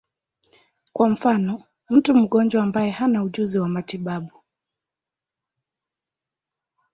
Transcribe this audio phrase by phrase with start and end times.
[0.93, 4.31] Kwa mfano, mtu mgonjwa ambaye hana ujuzi wa matibabu.